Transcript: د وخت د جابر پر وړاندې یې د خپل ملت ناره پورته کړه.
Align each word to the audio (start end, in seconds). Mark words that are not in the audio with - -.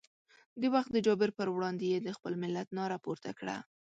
د 0.61 0.63
وخت 0.73 0.89
د 0.93 0.97
جابر 1.05 1.29
پر 1.39 1.47
وړاندې 1.55 1.85
یې 1.91 1.99
د 2.01 2.09
خپل 2.17 2.33
ملت 2.43 2.67
ناره 2.77 2.97
پورته 3.05 3.31
کړه. 3.39 3.57